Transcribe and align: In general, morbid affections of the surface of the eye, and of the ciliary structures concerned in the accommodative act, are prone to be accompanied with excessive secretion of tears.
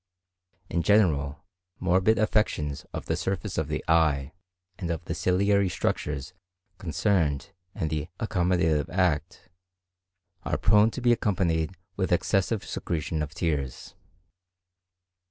In 0.67 0.81
general, 0.81 1.43
morbid 1.79 2.17
affections 2.17 2.87
of 2.91 3.05
the 3.05 3.15
surface 3.15 3.59
of 3.59 3.67
the 3.67 3.85
eye, 3.87 4.33
and 4.79 4.89
of 4.89 5.05
the 5.05 5.13
ciliary 5.13 5.69
structures 5.69 6.33
concerned 6.79 7.51
in 7.75 7.89
the 7.89 8.07
accommodative 8.19 8.89
act, 8.89 9.49
are 10.43 10.57
prone 10.57 10.89
to 10.89 11.01
be 11.01 11.11
accompanied 11.13 11.77
with 11.97 12.11
excessive 12.11 12.65
secretion 12.65 13.21
of 13.21 13.35
tears. 13.35 13.93